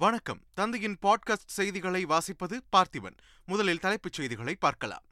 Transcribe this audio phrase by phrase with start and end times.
[0.00, 0.40] வணக்கம்.
[0.54, 3.16] தந்தையின் பாட்காஸ்ட் செய்திகளை வாசிப்பது பார்த்திபன்.
[3.46, 5.02] முதலில் தலைப்புச் செய்திகளை பார்க்கலாம்.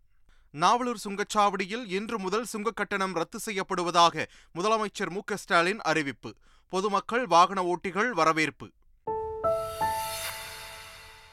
[0.52, 6.34] நாவலூர் சுங்கச்சாவடியில் இன்று முதல் சுங்க கட்டணம் ரத்து செய்யப்படுவதாக முதலமைச்சர் மு ஸ்டாலின் அறிவிப்பு.
[6.68, 8.72] பொதுமக்கள் வாகன ஓட்டிகள் வரவேற்பு.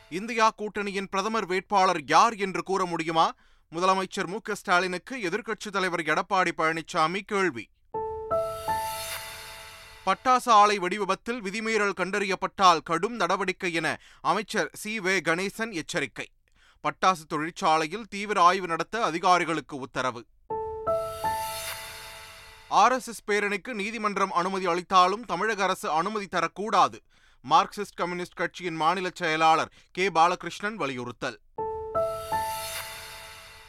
[0.10, 3.34] இந்தியா கூட்டணியின் பிரதமர் வேட்பாளர் யார் என்று கூற முடியுமா?
[3.72, 7.70] முதலமைச்சர் மு ஸ்டாலினுக்கு எதிர்க்கட்சித் தலைவர் எடப்பாடி பழனிசாமி கேள்வி.
[10.06, 15.00] பட்டாசு ஆலை வெடிவிபத்தில் விதிமீறல் கண்டறியப்பட்டால் கடும் நடவடிக்கை என அமைச்சர் சி.
[15.00, 15.20] வே.
[15.20, 16.29] கணேசன் எச்சரிக்கை.
[16.84, 20.26] பட்டாசு தொழிற்சாலையில் தீவிர ஆய்வு நடத்த அதிகாரிகளுக்கு உத்தரவு.
[22.70, 27.00] ஆர்எஸ்எஸ் பேரணிக்கு நீதிமன்றம் அனுமதி அளித்தாலும் தமிழக அரசு அனுமதி தரக்கூடாது.
[27.50, 30.10] மார்க்சிஸ்ட் கம்யூனிஸ்ட் கட்சியின் மாநில செயலாளர் கே.
[30.10, 31.40] பாலகிருஷ்ணன் வலியுறுத்தல்.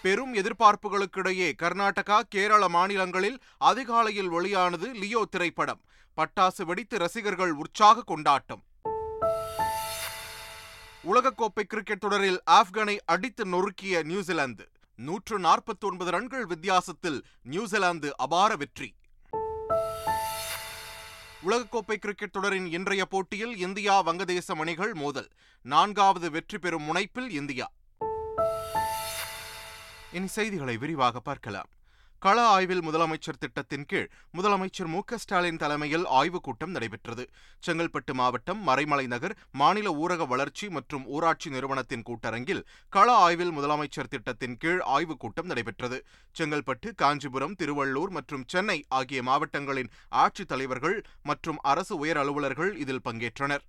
[0.06, 5.80] பெரும் எதிர்பார்ப்புகளுக்கிடையே கர்நாடகா கேரள மாநிலங்களில் அதிகாலையில் வெளியானது லியோ திரைப்படம்.
[6.16, 8.62] பட்டாசு வெடித்து ரசிகர்கள் உற்சாக கொண்டாட்டம்.
[11.04, 14.68] உலகக்கோப்பை கிரிக்கெட் தொடரில் ஆப்கானை அடித்து நொறுக்கிய நியூசிலாந்து.
[14.94, 18.94] நூற்று நாற்பத்தி ஒன்பது ரன்கள் வித்தியாசத்தில் நியூசிலாந்து அபார வெற்றி.
[21.46, 25.30] உலகக்கோப்பை கிரிக்கெட் தொடரின் இன்றைய போட்டியில் இந்தியா வங்கதேசம் அணிகள் மோதல்.
[25.62, 27.70] நான்காவது வெற்றி பெறும் முனைப்பில் இந்தியா.
[30.12, 31.68] இனி செய்திகளை விரிவாக பார்க்கலாம்.
[32.18, 37.30] கள ஆய்வில் முதலமைச்சர் திட்டத்தின் கீழ் முதலமைச்சர் மு ஸ்டாலின் தலைமையில் ஆய்வுக் கூட்டம் நடைபெற்றது.
[37.66, 44.56] செங்கல்பட்டு மாவட்டம் மறைமலை நகர் மாநில ஊரக வளர்ச்சி மற்றும் ஊராட்சி நிறுவனத்தின் கூட்டரங்கில் கள ஆய்வில் முதலமைச்சர் திட்டத்தின்
[44.56, 46.04] கீழ் ஆய்வுக் கூட்டம் நடைபெற்றது.
[46.38, 53.60] செங்கல்பட்டு காஞ்சிபுரம் திருவள்ளூர் மற்றும் சென்னை ஆகிய மாவட்டங்களின் ஆட்சித் தலைவர்கள் மற்றும் அரசு உயர் அலுவலர்கள் இதில் பங்கேற்றனர்.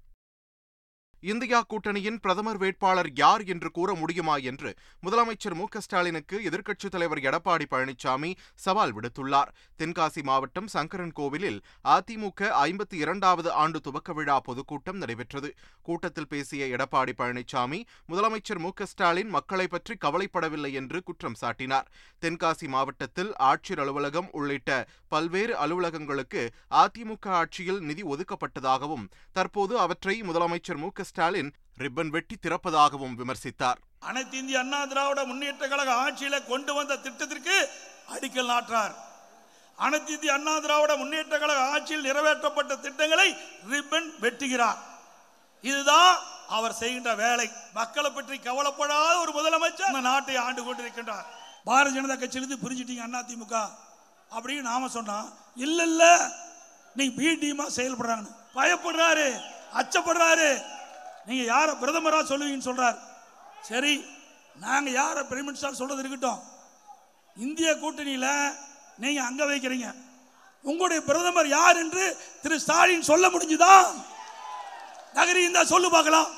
[1.21, 7.65] இந்தியா கூட்டணியின் பிரதமர் வேட்பாளர் யார் என்று கூற முடியுமா என்று முதலமைச்சர் மு ஸ்டாலினுக்கு எதிர்க்கட்சித் தலைவர் எடப்பாடி
[7.71, 9.49] பழனிசாமி சவால் விடுத்துள்ளார்.
[9.79, 15.53] தென்காசி மாவட்டம் சங்கரன் கோவிலில் அதிமுக ஐம்பத்தி இரண்டாவது ஆண்டு துவக்க விழா பொதுக்கூட்டம் நடைபெற்றது.
[15.81, 21.89] கூட்டத்தில் பேசிய எடப்பாடி பழனிசாமி முதலமைச்சர் மு ஸ்டாலின் மக்களை பற்றி கவலைப்படவில்லை என்று குற்றம் சாட்டினார்.
[22.21, 30.89] தென்காசி மாவட்டத்தில் ஆட்சியர் அலுவலகம் உள்ளிட்ட பல்வேறு அலுவலகங்களுக்கு அதிமுக ஆட்சியில் நிதி ஒதுக்கப்பட்டதாகவும் தற்போது அவற்றை முதலமைச்சர் மு
[31.09, 31.51] ஸ்டாலின்
[31.83, 33.79] ரிப்பன் வெட்டி திறப்பதாகவும் விமர்சித்தார்.
[34.09, 37.57] அனைத்து இந்திய அண்ணா திராவிட முன்னேற்ற கழக ஆட்சியில கொண்டு வந்த திட்டத்திற்கு
[38.13, 38.95] அடிக்கல் நாட்டார்
[39.85, 43.27] அனைத்து இந்திய அண்ணா திராவிட முன்னேற்ற கழக ஆட்சியில் நிறைவேற்றப்பட்ட திட்டங்களை
[43.73, 44.79] ரிப்பன் வெட்டுகிறார்.
[45.69, 46.13] இதுதான்
[46.57, 47.47] அவர் செய்கின்ற வேலை.
[47.79, 51.27] மக்களை பற்றி கவலைப்படாத ஒரு முதலமைச்சர் அந்த நாட்டை ஆண்டு கொண்டிருக்கின்றார்.
[51.67, 53.55] பாரதிய ஜனதா கட்சியிலிருந்து பிரிஞ்சிட்டீங்க அண்ணா திமுக.
[54.35, 55.17] அப்படின்னு நாம சொன்னா
[55.65, 56.03] இல்ல இல்ல
[56.99, 59.27] நீ பி டீமா செயல்படுறாங்க பயப்படுறாரு
[59.79, 60.49] அச்சப்படுறாரு.
[61.27, 62.98] நீங்க யார பிரதமரா சொல்லுவீங்கன்னு சொல்றார்.
[63.70, 63.93] சரி
[64.65, 66.42] நாங்க யார பிரைம் மினிஸ்டர் சொல்றது இருக்கட்டும்.
[67.45, 68.27] இந்திய கூட்டணியில
[69.04, 69.87] நீங்க அங்க வைக்கிறீங்க.
[70.70, 72.04] உங்களுடைய பிரதமர் யார் என்று
[72.43, 73.73] திரு ஸ்டாலின் சொல்ல முடிஞ்சுதா?
[75.17, 76.30] நகரி இந்த சொல்லு பார்க்கலாம்.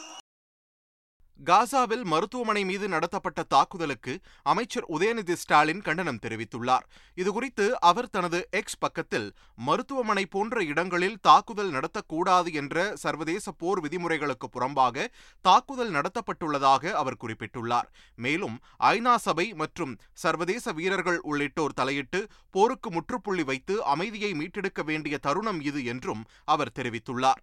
[1.47, 4.13] காசாவில் மருத்துவமனை மீது நடத்தப்பட்ட தாக்குதலுக்கு
[4.51, 6.85] அமைச்சர் உதயநிதி ஸ்டாலின் கண்டனம் தெரிவித்துள்ளார்.
[7.17, 9.27] இதுகுறித்து அவர் தனது எக்ஸ் பக்கத்தில்
[9.67, 15.07] மருத்துவமனை போன்ற இடங்களில் தாக்குதல் நடத்தக்கூடாது என்ற சர்வதேச போர் விதிமுறைகளுக்கு புறம்பாக
[15.41, 17.89] தாக்குதல் நடத்தப்பட்டுள்ளதாக அவர் குறிப்பிட்டுள்ளார்.
[18.15, 18.57] மேலும்
[18.93, 25.85] ஐநா சபை மற்றும் சர்வதேச வீரர்கள் உள்ளிட்டோர் தலையிட்டு போருக்கு முற்றுப்புள்ளி வைத்து அமைதியை மீட்டெடுக்க வேண்டிய தருணம் இது
[25.85, 27.41] என்றும் அவர் தெரிவித்துள்ளார்.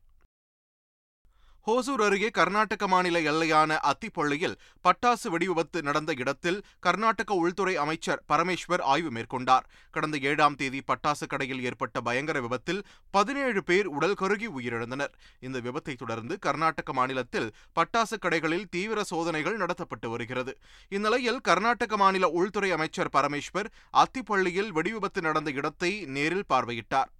[1.66, 4.54] ஹோசூர் அருகே கர்நாடக மாநில எல்லையான அத்திப்பள்ளியில்
[4.84, 9.64] பட்டாசு வெடிவிபத்து நடந்த இடத்தில் கர்நாடக உள்துறை அமைச்சர் பரமேஸ்வர் ஆய்வு மேற்கொண்டார்.
[9.90, 15.12] கடந்த ஏழாம் தேதி பட்டாசு கடையில் ஏற்பட்ட பயங்கர விபத்தில் பதினேழு பேர் உடல் கருகி உயிரிழந்தனர்.
[15.40, 17.50] இந்த விபத்தை தொடர்ந்து கர்நாடக மாநிலத்தில்
[17.80, 20.54] பட்டாசு கடைகளில் தீவிர சோதனைகள் நடத்தப்பட்டு வருகிறது.
[20.88, 23.72] இந்நிலையில் கர்நாடக மாநில உள்துறை அமைச்சர் பரமேஸ்வர்
[24.04, 27.10] அத்திப்பள்ளியில் வெடிவிபத்து நடந்த இடத்தை நேரில் பார்வையிட்டார்.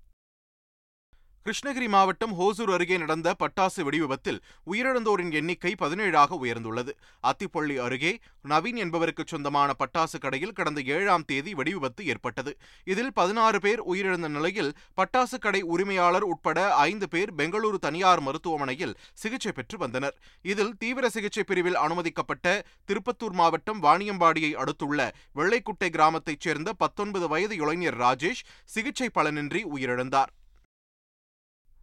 [1.47, 4.39] கிருஷ்ணகிரி மாவட்டம் ஹோசூர் அருகே நடந்த பட்டாசு வெடிவிபத்தில்
[4.71, 6.93] உயிரிழந்தோரின் எண்ணிக்கை பதினேழாக உயர்ந்துள்ளது.
[7.23, 8.11] அத்திப்பள்ளி அருகே
[8.53, 12.53] நவீன் என்பவருக்கு சொந்தமான பட்டாசு கடையில் கடந்த ஏழாம் தேதி வெடிவிபத்து ஏற்பட்டது.
[12.85, 19.53] இதில் பதினாறு பேர் உயிரிழந்த நிலையில் பட்டாசு கடை உரிமையாளர் உட்பட ஐந்து பேர் பெங்களூரு தனியார் மருத்துவமனையில் சிகிச்சை
[19.53, 20.17] பெற்று வந்தனர்.
[20.43, 22.57] இதில் தீவிர சிகிச்சை பிரிவில் அனுமதிக்கப்பட்ட
[22.89, 30.33] திருப்பத்தூர் மாவட்டம் வாணியம்பாடியை அடுத்துள்ள வெள்ளைக்குட்டை கிராமத்தைச் சேர்ந்த பத்தொன்பது வயது இளைஞர் ராஜேஷ் சிகிச்சை பலனின்றி உயிரிழந்தார்.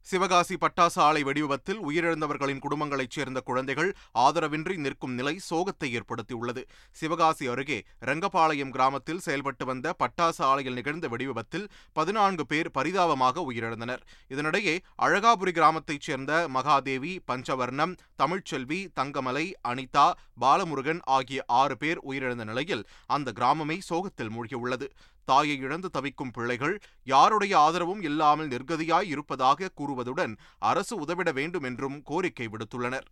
[0.05, 6.63] சிவகாசி பட்டாசு ஆலை வெடிவிபத்தில் உயிரிழந்தவர்களின் குடும்பங்களைச் சேர்ந்த குழந்தைகள் ஆதரவின்றி நிற்கும் நிலை சோகத்தை ஏற்படுத்தியுள்ளது.
[6.91, 14.03] சிவகாசி அருகே ரங்கபாளையம் கிராமத்தில் செயல்பட்டு வந்த பட்டாசு ஆலையில் நிகழ்ந்த வெடிவிபத்தில் பதினான்கு பேர் பரிதாபமாக உயிரிழந்தனர்.
[14.29, 20.07] இதனிடையே அழகாபுரி கிராமத்தைச் சேர்ந்த மகாதேவி பஞ்சவர்ணம் தமிழ்ச்செல்வி தங்கமலை அனிதா
[20.41, 24.89] பாலமுருகன் ஆகிய ஆறு பேர் உயிரிழந்த நிலையில் அந்த கிராமமே சோகத்தில் மூழ்கியுள்ளது.
[25.25, 32.47] தாயை இழந்து தவிக்கும் பிள்ளைகள் யாருடைய ஆதரவும் இல்லாமல் நிர்கதியாய் இருப்பதாக கூறுவதுடன் அரசு உதவிட வேண்டும் என்றும் கோரிக்கை
[32.47, 33.07] விடுத்துள்ளனர்.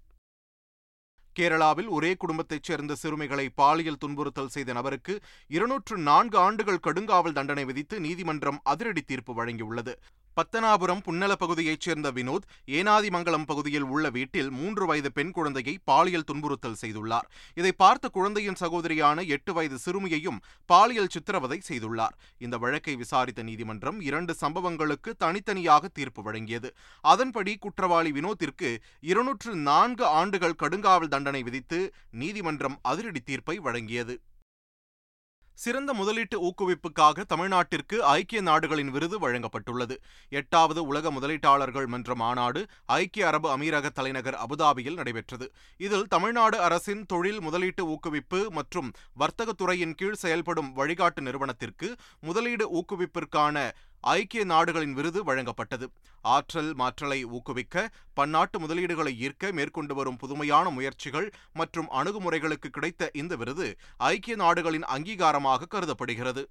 [1.40, 5.14] கேரளாவில் ஒரே குடும்பத்தைச் சேர்ந்த சிறுமிகளை பாலியல் துன்புறுத்தல் செய்த நபருக்கு
[5.48, 9.94] இருநூற்று நான்கு ஆண்டுகள் கடுங்காவல் தண்டனை விதித்து நீதிமன்றம் அதிரடி தீர்ப்பு வழங்கியுள்ளது.
[10.36, 16.78] பத்தனாபுரம் புன்னல பகுதியைச் சேர்ந்த வினோத் ஏனாதிமங்கலம் பகுதியில் உள்ள வீட்டில் மூன்று வயது பெண் குழந்தையை பாலியல் துன்புறுத்தல்
[16.82, 17.28] செய்துள்ளார்.
[17.54, 22.16] இதை பார்த்த குழந்தையின் சகோதரியான எட்டு வயது சிறுமியையும் பாலியல் சித்திரவதை செய்துள்ளார்.
[22.38, 26.72] இந்த வழக்கை விசாரித்த நீதிமன்றம் இரண்டு சம்பவங்களுக்கு தனித்தனியாக தீர்ப்பு வழங்கியது.
[27.02, 34.16] அதன்படி குற்றவாளி வினோத்திற்கு இருநூற்று நான்கு ஆண்டுகள் கடுங்காவல் தண்டனை விதித்து நீதிமன்றம் அதிரடி தீர்ப்பை வழங்கியது.
[35.58, 39.96] சிறந்த முதலீட்டு ஊக்குவிப்புக்காக தமிழ்நாட்டிற்கு ஐக்கிய நாடுகளின் விருது வழங்கப்பட்டுள்ளது.
[40.30, 45.48] எட்டாவது உலக முதலீட்டாளர்கள் மன்ற மாநாடு ஐக்கிய அரபு அமீரக தலைநகர் அபுதாபியில் நடைபெற்றது.
[45.78, 48.90] இதில் தமிழ்நாடு அரசின் தொழில் முதலீட்டு ஊக்குவிப்பு மற்றும்
[49.24, 51.90] வர்த்தகத்துறையின் கீழ் செயல்படும் வழிகாட்டு நிறுவனத்திற்கு
[52.20, 53.70] முதலீடு ஊக்குவிப்பிற்கான
[54.02, 55.86] ஐக்கிய நாடுகளின் விருது வழங்கப்பட்டது.
[56.22, 63.78] ஆற்றல் மாற்றலை ஊக்குவிக்க பன்னாட்டு முதலீடுகளை ஈர்க்க மேற்கொண்டு வரும் புதுமையான முயற்சிகள் மற்றும் அணுகுமுறைகளுக்கு கிடைத்த இந்த விருது
[63.98, 66.50] ஐக்கிய நாடுகளின் அங்கீகாரமாக கருதப்படுகிறது.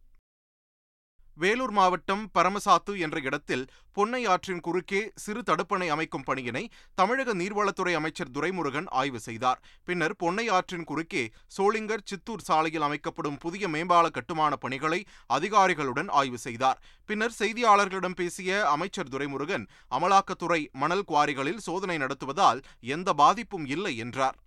[1.43, 3.63] வேலூர் மாவட்டம் பரமசாத்து என்ற இடத்தில்
[3.97, 6.63] பொன்னை ஆற்றின் குறுக்கே சிறு தடுப்பணை அமைக்கும் பணியினை
[6.95, 9.61] தமிழக நீர்வளத்துறை அமைச்சர் துரைமுருகன் ஆய்வு செய்தார்.
[9.85, 11.25] பின்னர் பொன்னை ஆற்றின் குறுக்கே
[11.57, 15.01] சோளிங்கர் சித்தூர் சாலையில் அமைக்கப்படும் புதிய மேம்பால கட்டுமான பணிகளை
[15.39, 16.81] அதிகாரிகளுடன் ஆய்வு செய்தார்.
[17.09, 19.67] பின்னர் செய்தியாளர்களிடம் பேசிய அமைச்சர் துரைமுருகன்
[19.99, 22.63] அமலாக்கத்துறை மணல் குவாரிகளில் சோதனை நடத்துவதால்
[22.97, 24.39] எந்த பாதிப்பும் இல்லை என்றார்.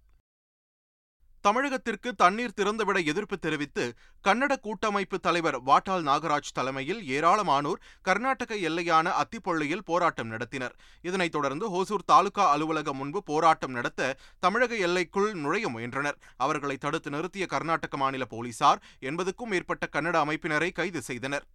[1.47, 3.85] தமிழகத்திற்கு தண்ணீர் திறந்துவிட எதிர்ப்பு தெரிவித்து
[4.23, 10.75] கன்னட கூட்டமைப்பு தலைவர் வாட்டாள் நாகராஜ் தலைமையில் ஏராளமானோர் கர்நாடக எல்லையான அத்திப்பள்ளியில் போராட்டம் நடத்தினர்.
[11.01, 16.17] இதனைத் தொடர்ந்து ஹோசூர் தாலுகா அலுவலகம் முன்பு போராட்டம் நடத்த தமிழக எல்லைக்குள் நுழைய முயன்றனர்.
[16.37, 21.45] அவர்களை தடுத்து நிறுத்திய கர்நாடக மாநில போலீசார் எண்பதுக்கும் மேற்பட்ட கன்னட அமைப்பினரை கைது செய்தனர்.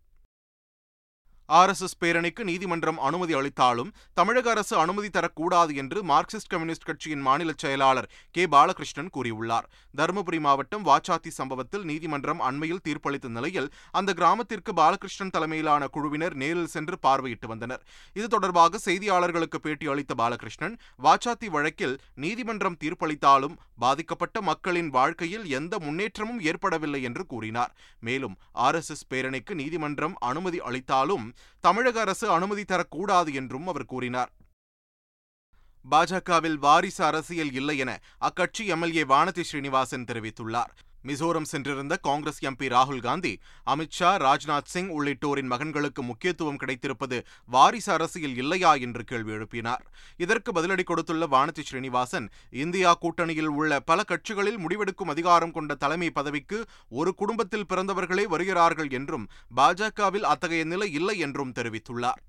[1.57, 8.09] ஆர்எஸ்எஸ் பேரணிக்கு நீதிமன்றம் அனுமதி அளித்தாலும் தமிழக அரசு அனுமதி தரக்கூடாது என்று மார்க்சிஸ்ட் கம்யூனிஸ்ட் கட்சியின் மாநில செயலாளர்
[8.31, 8.47] கே.
[8.47, 9.69] பாலகிருஷ்ணன் கூறியுள்ளார்.
[9.97, 16.99] தருமபுரி மாவட்டம் வாச்சாத்தி சம்பவத்தில் நீதிமன்றம் அண்மையில் தீர்ப்பளித்த நிலையில் அந்த கிராமத்திற்கு பாலகிருஷ்ணன் தலைமையிலான குழுவினர் நேரில் சென்று
[17.07, 17.83] பார்வையிட்டு வந்தனர்.
[18.13, 26.41] இது தொடர்பாக செய்தியாளர்களுக்கு பேட்டி அளித்த பாலகிருஷ்ணன் வாச்சாத்தி வழக்கில் நீதிமன்றம் தீர்ப்பளித்தாலும் பாதிக்கப்பட்ட மக்களின் வாழ்க்கையில் எந்த முன்னேற்றமும்
[26.41, 27.75] ஏற்படவில்லை என்று கூறினார்.
[28.01, 31.27] மேலும் ஆர்எஸ்எஸ் பேரணிக்கு நீதிமன்றம் அனுமதி அளித்தாலும்
[31.61, 34.33] தமிழக அரசு அனுமதி தரக்கூடாது என்றும் அவர் கூறினார்.
[35.91, 40.73] பாஜகவில் வாரிசு அரசியல் இல்லை என அக்கட்சி எம்எல்ஏ வானதி ஸ்ரீனிவாசன் தெரிவித்துள்ளார்.
[41.05, 48.37] மிசோரம் சென்றிருந்த காங்கிரஸ் எம்பி ராகுல் காந்தி அமித்ஷா ராஜ்நாத் சிங் உள்ளிட்டோரின் மகன்களுக்கு முக்கியத்துவம் கிடைத்திருப்பது வாரிசு அரசியல்
[48.37, 49.85] இல்லையா என்று கேள்வி எழுப்பினார்.
[50.17, 56.67] இதற்கு பதிலடி கொடுத்துள்ள வானதி ஸ்ரீனிவாசன் இந்தியா கூட்டணியில் உள்ள பல கட்சிகளில் முடிவெடுக்கும் அதிகாரம் கொண்ட தலைமை பதவிக்கு
[56.89, 62.23] ஒரு குடும்பத்தில் பிறந்தவர்களே வருகிறார்கள் என்றும் பாஜகவில் அத்தகைய நிலை இல்லை என்றும் தெரிவித்துள்ளார்.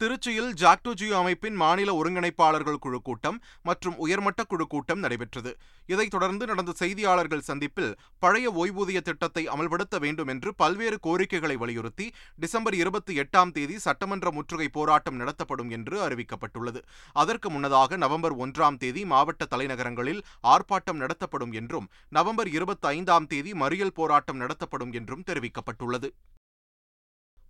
[0.00, 5.56] திருச்சியில் ஜாக்டோஜியோ அமைப்பின் மாநில ஒருங்கிணைப்பாளர்கள் குழு கூட்டம் மற்றும் உயர்மட்ட குழு கூட்டம் நடைபெற்றது.
[5.86, 12.74] இதைத் தொடர்ந்து நடந்த செய்தியாளர்கள் சந்திப்பில் பழைய ஓய்வூதிய திட்டத்தை அமல்படுத்த வேண்டும் என்று பல்வேறு கோரிக்கைகளை வலியுறுத்தி டிசம்பர்
[12.74, 16.82] இருபத்தி எட்டாம் தேதி சட்டமன்ற முற்றுகை போராட்டம் நடத்தப்படும் என்று அறிவிக்கப்பட்டுள்ளது.
[17.12, 23.94] அதற்கு முன்னதாக நவம்பர் ஒன்றாம் தேதி மாவட்ட தலைநகரங்களில் ஆர்ப்பாட்டம் நடத்தப்படும் என்றும் நவம்பர் இருபத்தி ஐந்தாம் தேதி மறியல்
[23.94, 26.10] போராட்டம் நடத்தப்படும் என்றும் தெரிவிக்கப்பட்டுள்ளது.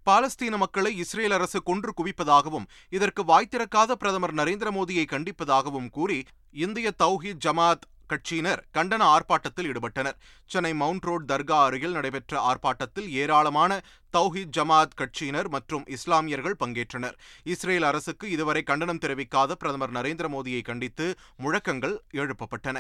[0.07, 2.67] பாலஸ்தீன மக்களை இஸ்ரேல் அரசு கொன்று குவிப்பதாகவும்
[2.97, 6.19] இதற்கு வாய்த்திறக்காத பிரதமர் நரேந்திர மோடியை கண்டிப்பதாகவும் கூறி
[6.65, 10.19] இந்திய தௌஹீத் ஜமாத் கட்சியினர் கண்டன ஆர்ப்பாட்டத்தில் ஈடுபட்டனர்.
[10.47, 13.81] சென்னை மவுண்ட் ரோட் தர்கா அருகில் நடைபெற்ற ஆர்ப்பாட்டத்தில் ஏராளமான
[14.17, 17.19] தௌஹித் ஜமாத் கட்சியினர் மற்றும் இஸ்லாமியர்கள் பங்கேற்றனர்.
[17.45, 22.79] இஸ்ரேல் அரசுக்கு இதுவரை கண்டனம் தெரிவிக்காத பிரதமர் நரேந்திர மோடியை கண்டித்து முழக்கங்கள் எழுப்பப்பட்டன.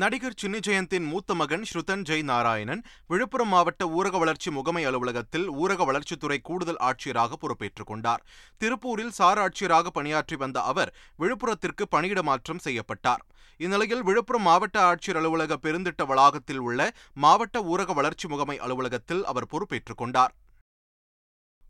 [0.00, 5.84] நடிகர் சின்னி ஜெயந்தின் மூத்த மகன் ஸ்ருதன் ஜெய் நாராயணன் விழுப்புரம் மாவட்ட ஊரக வளர்ச்சி முகமை அலுவலகத்தில் ஊரக
[5.88, 8.22] வளர்ச்சித்துறை கூடுதல் ஆட்சியராக பொறுப்பேற்றுக் கொண்டார்.
[8.58, 13.22] திருப்பூரில் சார் ஆட்சியராக பணியாற்றி வந்த அவர் விழுப்புரத்திற்கு பணியிட மாற்றம் செய்யப்பட்டார்.
[13.56, 19.98] இந்நிலையில் விழுப்புரம் மாவட்ட ஆட்சியர் அலுவலக பெருந்திட்ட வளாகத்தில் உள்ள மாவட்ட ஊரக வளர்ச்சி முகமை அலுவலகத்தில் அவர் பொறுப்பேற்றுக்
[19.98, 20.34] கொண்டார்.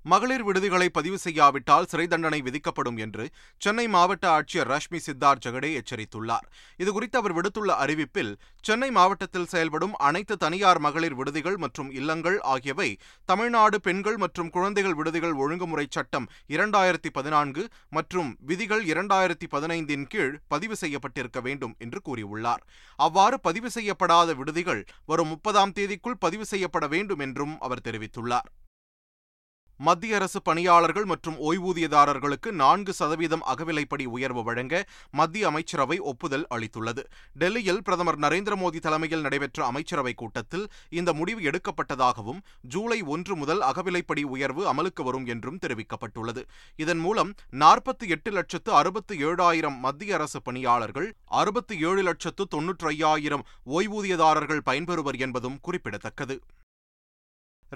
[0.05, 3.25] மகளிர் விடுதிகளை பதிவு செய்யாவிட்டால் சிறை தண்டனை விதிக்கப்படும் என்று
[3.65, 6.47] சென்னை மாவட்ட ஆட்சியர் ரஷ்மி சித்தார் ஜெகடே எச்சரித்துள்ளார்.
[6.83, 12.89] இதுகுறித்து அவர் விடுத்துள்ள அறிவிப்பில் சென்னை மாவட்டத்தில் செயல்படும் அனைத்து தனியார் மகளிர் விடுதிகள் மற்றும் இல்லங்கள் ஆகியவை
[13.25, 20.77] தமிழ்நாடு பெண்கள் மற்றும் குழந்தைகள் விடுதிகள் ஒழுங்குமுறை சட்டம் இரண்டாயிரத்தி பதினான்கு மற்றும் விதிகள் இரண்டாயிரத்தி பதினைந்தின் கீழ் பதிவு
[20.77, 22.65] செய்யப்பட்டிருக்க வேண்டும் என்று கூறியுள்ளார்.
[22.97, 28.51] அவ்வாறு பதிவு செய்யப்படாத விடுதிகள் வரும் முப்பதாம் தேதிக்குள் பதிவு செய்யப்பட வேண்டும் என்றும் அவர் தெரிவித்துள்ளார்.
[29.83, 37.03] மத்திய அரசு பணியாளர்கள் மற்றும் ஓய்வூதியதாரர்களுக்கு நான்கு சதவீதம் அகவிலைப்படி உயர்வு வழங்க மத்திய அமைச்சரவை ஒப்புதல் அளித்துள்ளது.
[37.35, 44.23] டெல்லியில் பிரதமர் நரேந்திர மோடி தலைமையில் நடைபெற்ற அமைச்சரவைக் கூட்டத்தில் இந்த முடிவு எடுக்கப்பட்டதாகவும் ஜூலை ஒன்று முதல் அகவிலைப்படி
[44.23, 46.45] உயர்வு அமலுக்கு வரும் என்றும் தெரிவிக்கப்பட்டுள்ளது.
[46.77, 53.47] இதன் மூலம் நாற்பத்தி எட்டு லட்சத்து அறுபத்தி ஏழாயிரம் மத்திய அரசு பணியாளர்கள் அறுபத்தி ஏழு லட்சத்து தொன்னூற்றி ஐயாயிரம்
[53.67, 56.41] ஓய்வூதியதாரர்கள் பயன்பெறுவர் என்பதும் குறிப்பிடத்தக்கது.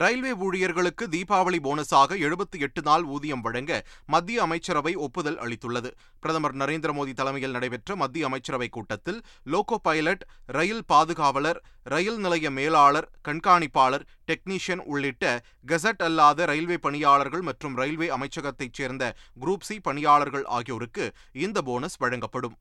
[0.02, 3.72] ரயில்வே ஊழியர்களுக்கு தீபாவளி போனஸாக எழுபத்தி எட்டு நாள் ஊதியம் வழங்க
[4.06, 5.90] மத்திய அமைச்சரவை ஒப்புதல் அளித்துள்ளது.
[6.20, 13.08] பிரதமர் நரேந்திர மோடி தலைமையில் நடைபெற்ற மத்திய அமைச்சரவை கூட்டத்தில் லோகோ பைலட் ரயில் பாதுகாவலர் ரயில் நிலைய மேலாளர்
[13.28, 15.24] கண்காணிப்பாளர் டெக்னீஷியன் உள்ளிட்ட
[15.66, 22.56] கெசட் அல்லாத ரயில்வே பணியாளர்கள் மற்றும் ரயில்வே அமைச்சகத்தைச் சேர்ந்த குரூப் சி பணியாளர்கள் ஆகியோருக்கு இந்த போனஸ் வழங்கப்படும்.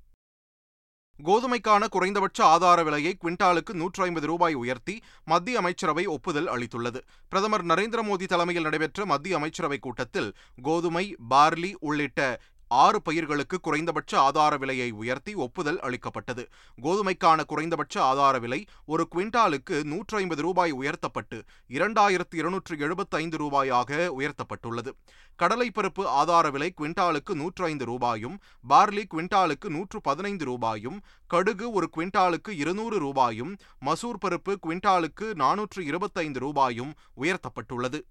[1.24, 7.02] கோதுமைக்கான குறைந்தபட்ச ஆதார விலையை குவிண்டாலுக்கு நூற்றி ஐம்பது ரூபாய் உயர்த்தி மத்திய அமைச்சரவை ஒப்புதல் அளித்துள்ளது.
[7.30, 12.40] பிரதமர் நரேந்திர மோடி தலைமையில் நடைபெற்ற மத்திய அமைச்சரவைக் கூட்டத்தில் கோதுமை பார்லி உள்ளிட்ட
[12.84, 16.44] ஆறு பயிர்களுக்கு குறைந்தபட்ச ஆதார விலையை உயர்த்தி ஒப்புதல் அளிக்கப்பட்டது.
[16.86, 18.60] கோதுமைக்கான குறைந்தபட்ச ஆதார விலை
[18.94, 21.38] ஒரு குவிண்டாலுக்கு நூற்றி ஐம்பது ரூபாய் உயர்த்தப்பட்டு
[21.78, 24.94] இரண்டாயிரத்து இருநூற்று எழுபத்தைந்து ரூபாயாக உயர்த்தப்பட்டுள்ளது.
[25.40, 28.36] கடலைப்பருப்பு ஆதார விலை குவிண்டாலுக்கு நூற்று ஐந்து ரூபாயும்
[28.72, 31.00] பார்லி குவிண்டாலுக்கு நூற்று பதினைந்து ரூபாயும்
[31.34, 33.54] கடுகு ஒரு குவிண்டாலுக்கு இருநூறு ரூபாயும்
[33.86, 38.02] மசூர் பருப்பு குவிண்டாலுக்கு நானூற்று இருபத்தைந்து ரூபாயும் உயர்த்தப்பட்டுள்ளது.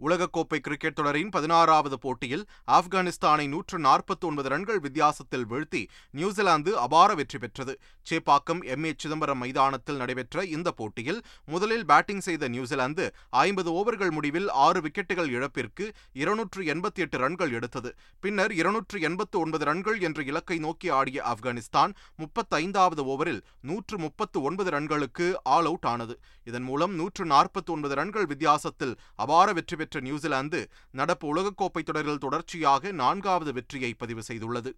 [0.00, 7.38] உலகக்கோப்பை கிரிக்கெட் தொடரின் பதினாறாவது போட்டியில் ஆப்கானிஸ்தானை நூற்று நாற்பத்தி ஒன்பது ரன்கள் வித்தியாசத்தில் வீழ்த்தி நியூசிலாந்து அபார வெற்றி
[7.38, 7.78] பெற்றது.
[8.10, 8.84] சேப்பாக்கம் எம்.
[8.84, 8.92] ஏ.
[8.96, 15.92] சிதம்பரம் மைதானத்தில் நடைபெற்ற இந்த போட்டியில் முதலில் பேட்டிங் செய்த நியூசிலாந்து ஐம்பது ஓவர்கள் முடிவில் ஆறு விக்கெட்டுகள் இழப்பிற்கு
[16.12, 17.94] இருநூற்று எண்பத்தி எட்டு ரன்கள் எடுத்தது.
[18.20, 24.70] பின்னர் இருநூற்று எண்பத்து ஒன்பது ரன்கள் என்ற இலக்கை நோக்கி ஆடிய ஆப்கானிஸ்தான் முப்பத்தைந்தாவது ஓவரில் நூற்று முப்பத்து ஒன்பது
[24.70, 26.18] ரன்களுக்கு ஆல் அவுட் ஆனது.
[26.44, 30.62] இதன் மூலம் நூற்று நாற்பத்தி ஒன்பது ரன்கள் வித்தியாசத்தில் அபார வெற்றி பெற்ற நியூசிலாந்து
[31.00, 34.72] நடப்பு உலகக்கோப்பை தொடரில் தொடர்ச்சியாக நான்காவது வெற்றியை பதிவு செய்துள்ளது.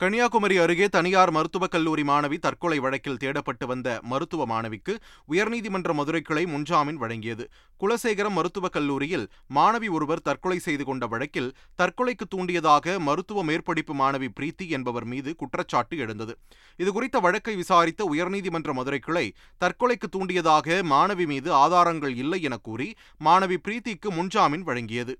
[0.00, 4.92] கன்னியாகுமரி அருகே தனியார் மருத்துவக் கல்லூரி மாணவி தற்கொலை வழக்கில் தேடப்பட்டு வந்த மருத்துவ மாணவிக்கு
[5.32, 7.44] உயர்நீதிமன்ற மதுரை கிளை முன்ஜாமீன் வழங்கியது.
[7.80, 11.50] குலசேகரம் மருத்துவக் கல்லூரியில் மாணவி ஒருவர் தற்கொலை செய்து கொண்ட வழக்கில்
[11.82, 16.34] தற்கொலைக்கு தூண்டியதாக மருத்துவ மேற்படிப்பு மாணவி பிரீத்தி என்பவர் மீது குற்றச்சாட்டு எழுந்தது.
[16.78, 19.26] இதுகுறித்த வழக்கை விசாரித்த உயர்நீதிமன்ற மதுரை கிளை
[19.64, 22.88] தற்கொலைக்கு தூண்டியதாக மாணவி மீது ஆதாரங்கள் இல்லை என கூறி
[23.24, 25.14] மாணவி பிரீத்திக்கு முன்ஜாமீன் வழங்கியது.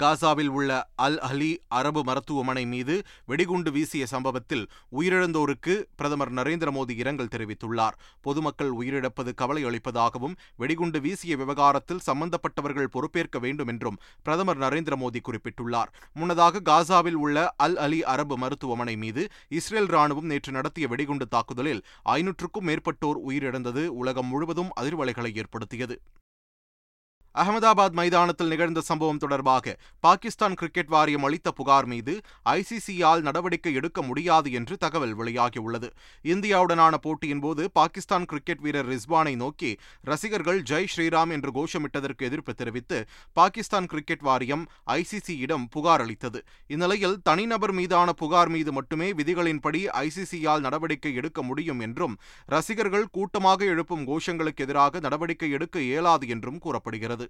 [0.00, 4.68] காசாவில் உள்ள அல் அலி அரபு மருத்துவமனை மீது வெடிகுண்டு வீசிய சம்பவத்தில்
[4.98, 7.96] உயிரிழந்தோருக்கு பிரதமர் நரேந்திர மோடி இரங்கல் தெரிவித்துள்ளார்.
[8.20, 15.92] பொதுமக்கள் உயிரிழப்பது கவலை அளிப்பதாகவும் வெடிகுண்டு வீசிய விவகாரத்தில் சம்பந்தப்பட்டவர்கள் பொறுப்பேற்க வேண்டும் என்றும் பிரதமர் நரேந்திர மோடி குறிப்பிட்டுள்ளார்.
[16.14, 22.68] முன்னதாக காசாவில் உள்ள அல் அலி அரபு மருத்துவமனை மீது இஸ்ரேல் ராணுவம் நேற்று நடத்திய வெடிகுண்டு தாக்குதலில் ஐநூற்றுக்கும்
[22.70, 23.86] மேற்பட்டோர் உயிரிழந்தது.
[23.86, 26.00] உலகம் முழுவதும் அதிர்வலைகளை ஏற்படுத்தியது.
[27.34, 32.14] அகமதாபாத் மைதானத்தில் நிகழ்ந்த சம்பவம் தொடர்பாக பாகிஸ்தான் கிரிக்கெட் வாரியம் அளித்த புகார் மீது
[32.50, 35.88] ஐசிசியால் நடவடிக்கை எடுக்க முடியாது என்று தகவல் வெளியாகியுள்ளது.
[36.24, 39.70] இந்தியாவுடனான போட்டியின் போது பாகிஸ்தான் கிரிக்கெட் வீரர் ரிஸ்வானை நோக்கி
[40.10, 42.98] ரசிகர்கள் ஜெய் ஸ்ரீராம் என்று கோஷமிட்டதற்கு எதிர்ப்பு தெரிவித்து
[43.32, 44.66] பாகிஸ்தான் கிரிக்கெட் வாரியம்
[44.98, 46.42] ஐசிசியிடம் புகார் அளித்தது.
[46.66, 52.16] இந்நிலையில் தனிநபர் மீதான புகார் மீது மட்டுமே விதிகளின்படி ஐசிசியால் நடவடிக்கை எடுக்க முடியும் என்றும்
[52.54, 57.21] ரசிகர்கள் கூட்டமாக எழுப்பும் கோஷங்களுக்கு எதிராக நடவடிக்கை எடுக்க இயலாது என்றும் கூறப்படுகிறது.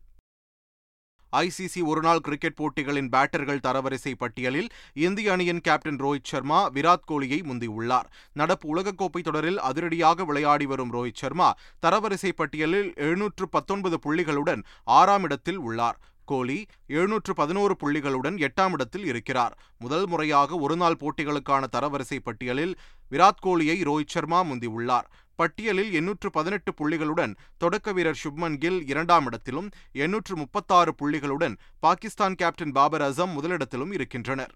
[1.37, 8.09] ஐசிசி ஒருநாள் கிரிக்கெட் போட்டிகளின் பேட்டர்கள் தரவரிசை பட்டியலில் இந்திய அணியின் கேப்டன் ரோஹித் சர்மா விராட் கோலியை முந்தியுள்ளார்.
[8.33, 11.55] நடப்பு உலகக்கோப்பை தொடரில் அதிரடியாக விளையாடி வரும் ரோஹித் சர்மா
[11.87, 15.99] தரவரிசை பட்டியலில் எழுநூற்று பத்தொன்பது புள்ளிகளுடன் ஆறாம் இடத்தில் உள்ளார்.
[16.25, 19.59] கோலி எழுநூற்று பதினோரு புள்ளிகளுடன் எட்டாம் இடத்தில் இருக்கிறார்.
[19.79, 22.75] முதல் முறையாக ஒருநாள் போட்டிகளுக்கான தரவரிசை பட்டியலில்
[23.11, 25.09] விராட் கோலியை ரோஹித் சர்மா முந்தியுள்ளார்.
[25.43, 29.69] பட்டியலில் எண்ணூற்று பதினெட்டு புள்ளிகளுடன் தொடக்க வீரர் சுப்மன் கில் இரண்டாம் இடத்திலும்
[30.05, 31.55] எண்ணூற்று முப்பத்தாறு புள்ளிகளுடன்
[31.87, 34.53] பாகிஸ்தான் கேப்டன் பாபர் அசம் முதலிடத்திலும் இருக்கின்றனர்.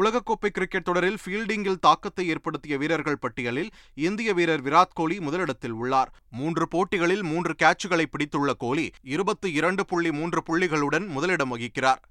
[0.00, 3.68] உலகக்கோப்பை கிரிக்கெட் தொடரில் ஃபீல்டிங்கில் தாக்கத்தை ஏற்படுத்திய வீரர்கள் பட்டியலில்
[4.06, 6.10] இந்திய வீரர் விராட் கோலி முதலிடத்தில் உள்ளார்.
[6.38, 12.02] மூன்று போட்டிகளில் மூன்று கேட்சுகளை பிடித்துள்ள கோலி இருபத்தி இரண்டு புள்ளி மூன்று புள்ளிகளுடன் முதலிடம் வகிக்கிறார்.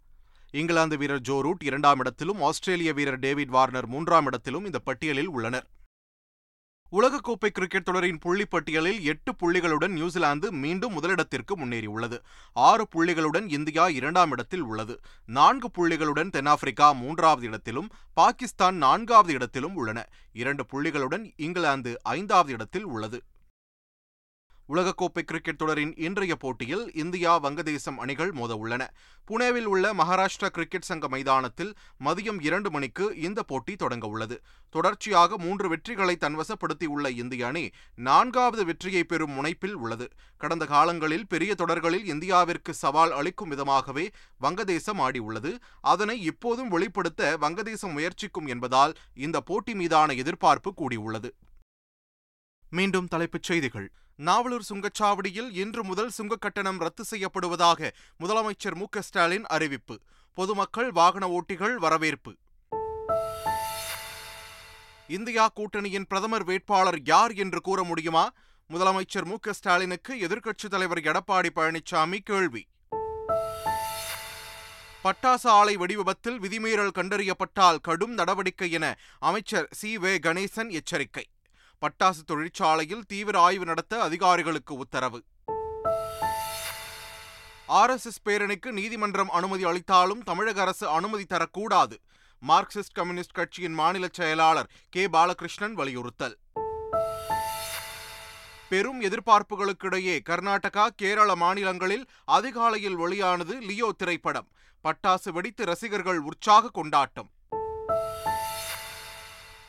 [0.61, 5.67] இங்கிலாந்து வீரர் ஜோ ரூட் இரண்டாம் இடத்திலும் ஆஸ்திரேலிய வீரர் டேவிட் வார்னர் மூன்றாம் இடத்திலும் இந்த பட்டியலில் உள்ளனர்.
[6.95, 12.17] உலகக்கோப்பை கிரிக்கெட் தொடரின் புள்ளி பட்டியலில் எட்டு புள்ளிகளுடன் நியூசிலாந்து மீண்டும் முதலிடத்திற்கு முன்னேறியுள்ளது.
[12.53, 14.99] ஆறு புள்ளிகளுடன் இந்தியா இரண்டாம் இடத்தில் உள்ளது.
[15.25, 20.09] நான்கு புள்ளிகளுடன் தென்னாப்பிரிக்கா மூன்றாவது இடத்திலும் பாகிஸ்தான் நான்காவது இடத்திலும் உள்ளன.
[20.33, 23.23] இரண்டு புள்ளிகளுடன் இங்கிலாந்து ஐந்தாவது இடத்தில் உள்ளது.
[24.69, 28.93] உலகக்கோப்பை கிரிக்கெட் தொடரின் இன்றைய போட்டியில் இந்தியா வங்கதேசம் அணிகள் மோத உள்ளன
[29.27, 31.73] புனேவில் உள்ள மகாராஷ்டிரா கிரிக்கெட் சங்க மைதானத்தில்
[32.05, 34.41] மதியம் இரண்டு மணிக்கு இந்த போட்டி தொடங்க உள்ளது.
[34.69, 40.07] தொடர்ச்சியாக மூன்று வெற்றிகளை தன்வசப்படுத்தியுள்ள இந்திய அணி நான்காவது வெற்றியை பெறும் முனைப்பில் உள்ளது.
[40.37, 44.09] கடந்த காலங்களில் பெரிய தொடர்களில் இந்தியாவிற்கு சவால் அளிக்கும் விதமாகவே
[44.41, 45.59] வங்கதேசம் ஆடியுள்ளது.
[45.81, 51.31] அதனை இப்போதும் வெளிப்படுத்த வங்கதேசம் முயற்சிக்கும் என்பதால் இந்த போட்டி மீதான எதிர்பார்ப்பு கூடியுள்ளது.
[52.69, 53.91] மீண்டும் தலைப்புச் செய்திகள்.
[54.19, 59.99] நாவலூர் சுங்கச்சாவடியில் இன்று முதல் சுங்க கட்டணம் ரத்து செய்யப்படுவதாக முதலமைச்சர் மு ஸ்டாலின் அறிவிப்பு.
[60.33, 62.35] பொதுமக்கள் வாகன ஓட்டிகள் வரவேற்பு.
[65.07, 68.31] இந்தியா கூட்டணியின் பிரதமர் வேட்பாளர் யார் என்று கூற முடியுமா?
[68.69, 72.67] முதலமைச்சர் மு ஸ்டாலினுக்கு எதிர்க்கட்சித் தலைவர் எடப்பாடி பழனிசாமி கேள்வி.
[75.03, 79.97] பட்டாசு ஆலை வெடிவிபத்தில் விதிமீறல் கண்டறியப்பட்டால் கடும் நடவடிக்கை என அமைச்சர் சி.
[79.97, 80.17] வே.
[80.17, 81.29] கணேசன் எச்சரிக்கை.
[81.81, 85.23] பட்டாசு தொழிற்சாலையில் தீவிர ஆய்வு நடத்த அதிகாரிகளுக்கு உத்தரவு.
[87.67, 91.97] ஆர்எஸ்எஸ் பேரணிக்கு நீதிமன்றம் அனுமதி அளித்தாலும் தமிழக அரசு அனுமதி தரக்கூடாது.
[92.47, 95.07] மார்க்சிஸ்ட் கம்யூனிஸ்ட் கட்சியின் மாநில செயலாளர் கே.
[95.07, 96.37] பாலகிருஷ்ணன் வலியுறுத்தல்.
[98.69, 104.47] பெரும் எதிர்பார்ப்புகளுக்கிடையே கர்நாடகா கேரள மாநிலங்களில் அதிகாலையில் வெளியானது லியோ திரைப்படம்.
[104.83, 107.29] பட்டாசு வெடித்து ரசிகர்கள் உற்சாக கொண்டாட்டம்.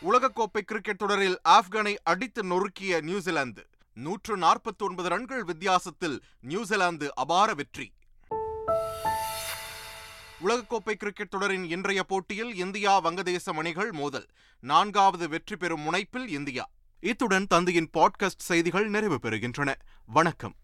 [0.03, 3.67] உலகக்கோப்பை கிரிக்கெட் தொடரில் ஆப்கானை அடித்து நொறுக்கிய நியூசிலாந்து.
[3.95, 7.93] நூற்று நாற்பத்தி ஒன்பது ரன்கள் வித்தியாசத்தில் நியூசிலாந்து அபார வெற்றி.
[10.45, 14.27] உலகக்கோப்பை கிரிக்கெட் தொடரின் இன்றைய போட்டியில் இந்தியா வங்கதேசம் அணிகள் மோதல்.
[14.61, 16.71] நான்காவது வெற்றி பெறும் முனைப்பில் இந்தியா.
[17.01, 19.75] இத்துடன் தந்தையின் பாட்காஸ்ட் செய்திகள் நிறைவு பெறுகின்றன.
[20.07, 20.55] வணக்கம்.